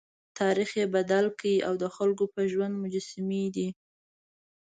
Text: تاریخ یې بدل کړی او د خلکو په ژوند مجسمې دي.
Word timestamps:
تاریخ 0.39 0.69
یې 0.79 0.85
بدل 0.95 1.25
کړی 1.37 1.55
او 1.67 1.73
د 1.81 1.85
خلکو 1.95 2.23
په 2.33 2.41
ژوند 2.51 2.73
مجسمې 2.83 3.43
دي. 3.55 3.69